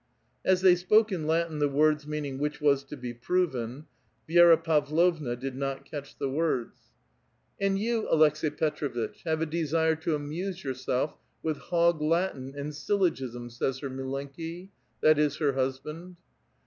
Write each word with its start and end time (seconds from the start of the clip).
As 0.43 0.61
they 0.61 0.73
spoke 0.75 1.11
in 1.11 1.27
Latin 1.27 1.59
the 1.59 1.69
words 1.69 2.07
meaning 2.07 2.39
*' 2.39 2.39
which 2.39 2.59
was 2.59 2.83
to 2.85 2.97
be 2.97 3.13
proven," 3.13 3.85
Vi^ra 4.27 4.63
Pavlovna 4.63 5.35
did 5.35 5.55
not 5.55 5.85
catch 5.85 6.17
the 6.17 6.27
words. 6.27 6.75
A 7.59 7.69
VITAL 7.69 7.77
QUESTION. 8.07 8.19
165 8.49 8.49
And 8.49 8.81
yon, 8.81 8.97
Aleks^i 9.05 9.15
Petr6vitch, 9.15 9.23
have 9.25 9.41
a 9.43 9.45
desire 9.45 9.95
to 9.97 10.15
amuse 10.15 10.63
yourself 10.63 11.19
with 11.43 11.57
hog 11.57 12.01
Latin 12.01 12.51
and 12.57 12.73
syllogisms," 12.73 13.55
says 13.55 13.77
her 13.81 13.91
milenki; 13.91 14.69
that 15.01 15.19
is, 15.19 15.37
her 15.37 15.53
husband. 15.53 16.15